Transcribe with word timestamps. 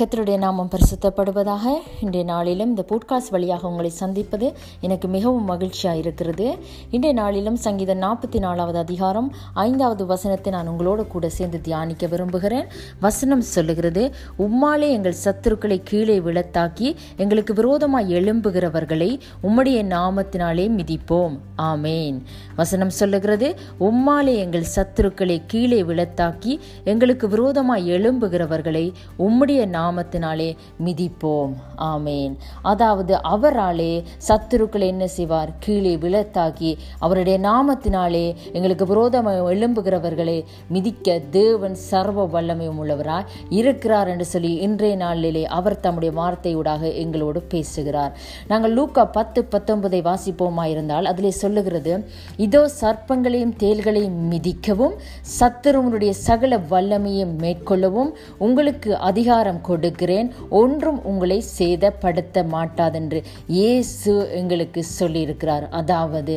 கத்தருடைய 0.00 0.38
நாமம் 0.38 0.68
பரிசுத்தப்படுவதாக 0.70 1.64
இன்றைய 2.00 2.26
நாளிலும் 2.26 2.68
இந்த 2.68 2.84
போட்காஸ்ட் 2.88 3.30
வழியாக 3.30 3.68
உங்களை 3.68 3.90
சந்திப்பது 3.90 4.52
எனக்கு 4.80 5.08
மிகவும் 5.08 5.44
மகிழ்ச்சியாக 5.44 5.98
இருக்கிறது. 5.98 6.56
இன்றைய 6.90 7.20
நாளிலும் 7.20 7.56
சங்கீதம் 7.56 8.00
நாற்பத்தி 8.00 8.38
நாலாவது 8.38 8.78
அதிகாரம் 8.78 9.34
ஐந்தாவது 9.54 10.06
வசனத்தை 10.06 10.52
நான் 10.52 10.68
உங்களோட 10.68 11.06
கூட 11.06 11.28
சேர்ந்து 11.28 11.60
தியானிக்க 11.60 12.06
விரும்புகிறேன். 12.06 12.66
வசனம் 13.00 13.40
சொல்லுகிறது 13.40 14.12
உம்மாலே 14.38 14.88
எங்கள் 14.88 15.14
சத்துருக்களை 15.24 15.80
கீழே 15.84 16.18
விழத்தாக்கி 16.18 16.96
எங்களுக்கு 17.16 17.54
விரோதமாக 17.54 18.08
எழும்புகிறவர்களை 18.08 19.20
உம்முடைய 19.42 19.82
நாமத்தினாலே 19.96 20.66
மிதிப்போம். 20.78 21.38
ஆமேன். 21.58 22.20
வசனம் 22.56 22.90
சொல்லுகிறது 22.90 23.58
உம்மாலே 23.80 24.36
எங்கள் 24.36 24.66
சத்துருக்களை 24.76 25.42
கீழே 25.46 25.82
விழத்தாக்கி 25.82 26.58
எங்களுக்கு 26.84 27.28
விரோதமாக 27.28 27.80
எழும்புகிறவர்களை 27.80 28.92
உம்முடைய 29.18 29.66
நாம 29.66 29.88
நாமத்தினாலே 29.90 30.56
மிதிப்போம். 30.84 31.52
ஆமேன். 31.78 32.32
அதாவது 32.62 33.14
அவராலே 33.34 33.92
சத்துருக்கள் 34.28 34.84
என்ன 34.92 35.06
செய்வார்? 35.06 35.50
கீழே 35.58 35.96
விழத்தாக்கி 35.96 36.76
அவருடைய 36.98 37.36
நாமத்தினாலே 37.40 38.34
எங்களுக்கு 38.52 38.86
விரோதமாக 38.86 39.54
எழும்புகிறவர்களை 39.54 40.44
மிதிக்க 40.68 41.18
தேவன் 41.30 41.74
சர்வ 41.74 42.26
வல்லமையும் 42.34 42.80
உள்ளவராய் 42.82 43.28
இருக்கிறார் 43.48 44.08
என்று 44.08 44.24
சொல்லி 44.24 44.52
இன்றைய 44.54 44.96
நாளிலே 44.96 45.44
அவர் 45.46 45.80
தம்முடைய 45.80 46.12
வார்த்தையூடாக 46.20 46.82
எங்களோடு 46.94 47.42
பேசுகிறார். 47.54 48.12
நாங்கள் 48.48 48.72
லூக்கா 48.72 49.04
பத்து 49.04 49.48
பத்தொன்பதை 49.54 50.00
வாசிப்போமாயிருந்தால் 50.10 51.04
அதிலே 51.04 51.30
சொல்லுகிறது 51.30 51.94
இதோ 52.36 52.62
சர்ப்பங்களையும் 52.80 53.56
தேல்களையும் 53.64 54.18
மிதிக்கவும் 54.32 54.94
சத்துருவனுடைய 55.38 56.10
சகல 56.10 56.58
வல்லமையும் 56.70 57.34
மேற்கொள்ளவும் 57.42 58.10
உங்களுக்கு 58.38 58.96
அதிகாரம் 59.10 59.60
கொடுக்கிறேன். 59.80 60.28
ஒன்றும் 60.60 60.98
உங்களை 61.10 61.38
சேதப்படுத்த 61.58 62.44
மாட்டாதென்று 62.56 63.20
இயேசு 63.58 64.12
எங்களுக்கு 64.40 64.82
சொல்லியிருக்கிறார். 64.98 65.66
அதாவது 65.80 66.36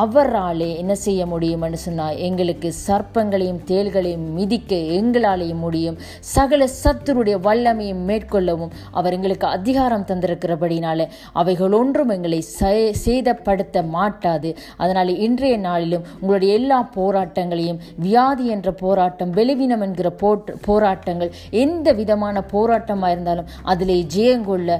அவராலே 0.00 0.68
என்ன 0.82 0.92
செய்ய 1.04 1.22
முடியும்னு 1.30 1.78
சொன்னால் 1.84 2.20
எங்களுக்கு 2.26 2.68
சர்ப்பங்களையும் 2.86 3.58
தேள்களையும் 3.70 4.28
மிதிக்க 4.36 4.76
எங்களாலேயும் 4.98 5.62
முடியும். 5.64 5.96
சகல 6.34 6.68
சத்துருடைய 6.82 7.36
வல்லமையும் 7.46 8.00
மேற்கொள்ளவும் 8.10 8.72
அவர் 8.98 9.14
எங்களுக்கு 9.16 9.46
அதிகாரம் 9.56 10.06
தந்திருக்கிறபடினால 10.10 11.06
அவைகள் 11.40 11.76
ஒன்றும் 11.80 12.12
எங்களை 12.16 12.40
சேதப்படுத்த 13.02 13.82
மாட்டாது. 13.96 14.52
அதனால் 14.82 15.12
இன்றைய 15.26 15.58
நாளிலும் 15.68 16.06
உங்களுடைய 16.20 16.52
எல்லா 16.60 16.78
போராட்டங்களையும் 16.96 17.82
வியாதி 18.06 18.46
என்ற 18.56 18.72
போராட்டம் 18.82 19.34
வெளிவினம் 19.40 19.84
என்கிற 19.88 20.10
போராட்டங்கள் 20.68 21.32
எந்த 21.64 21.88
விதமான 22.00 22.44
போராட்டமாக 22.72 23.10
இருந்தாலும் 23.10 23.48
அதிலே 23.62 24.06
ஜெயங்கொள்ள 24.14 24.70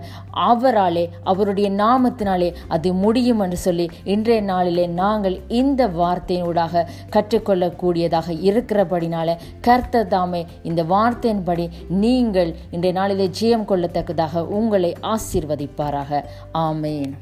அவராலே 0.47 1.03
அவருடைய 1.25 1.71
நாமத்தினாலே 1.71 2.49
அது 2.69 2.93
முடியும் 2.95 3.41
என்று 3.41 3.57
சொல்லி 3.57 3.87
இன்றைய 4.05 4.41
நாளிலே 4.43 4.87
நாங்கள் 4.87 5.37
இந்த 5.49 5.89
வார்த்தையினூடாக 5.89 6.84
கற்றுக்கொள்ளக்கூடியதாக 7.11 8.37
இருக்கிறபடினால 8.51 9.37
கர்த்த 9.69 10.05
தாமே 10.07 10.47
இந்த 10.62 10.83
வார்த்தையின்படி 10.83 11.67
நீங்கள் 11.89 12.55
இன்றைய 12.71 12.95
நாளிலே 13.01 13.31
ஜெயம் 13.41 13.69
கொள்ளத்தக்கதாக 13.69 14.45
உங்களை 14.61 14.95
ஆசீர்வதிப்பாராக. 15.03 16.23
ஆமேன். 16.59 17.12